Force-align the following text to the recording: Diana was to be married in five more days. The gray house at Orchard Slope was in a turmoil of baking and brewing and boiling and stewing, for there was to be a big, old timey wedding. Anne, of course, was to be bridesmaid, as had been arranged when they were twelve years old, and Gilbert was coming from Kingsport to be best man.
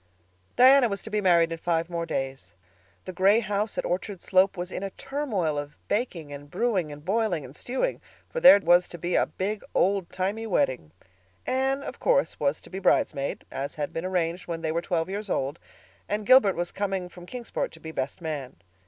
Diana 0.55 0.89
was 0.89 1.03
to 1.03 1.11
be 1.11 1.21
married 1.21 1.51
in 1.51 1.59
five 1.59 1.87
more 1.87 2.07
days. 2.07 2.55
The 3.05 3.13
gray 3.13 3.39
house 3.39 3.77
at 3.77 3.85
Orchard 3.85 4.23
Slope 4.23 4.57
was 4.57 4.71
in 4.71 4.81
a 4.81 4.89
turmoil 4.89 5.59
of 5.59 5.77
baking 5.87 6.33
and 6.33 6.49
brewing 6.49 6.91
and 6.91 7.05
boiling 7.05 7.45
and 7.45 7.55
stewing, 7.55 8.01
for 8.27 8.39
there 8.39 8.57
was 8.59 8.87
to 8.87 8.97
be 8.97 9.13
a 9.13 9.27
big, 9.27 9.61
old 9.75 10.11
timey 10.11 10.47
wedding. 10.47 10.89
Anne, 11.45 11.83
of 11.83 11.99
course, 11.99 12.39
was 12.39 12.61
to 12.61 12.71
be 12.71 12.79
bridesmaid, 12.79 13.45
as 13.51 13.75
had 13.75 13.93
been 13.93 14.03
arranged 14.05 14.47
when 14.47 14.63
they 14.63 14.71
were 14.71 14.81
twelve 14.81 15.07
years 15.07 15.29
old, 15.29 15.59
and 16.09 16.25
Gilbert 16.25 16.55
was 16.55 16.71
coming 16.71 17.07
from 17.07 17.27
Kingsport 17.27 17.71
to 17.73 17.79
be 17.79 17.91
best 17.91 18.21
man. 18.21 18.55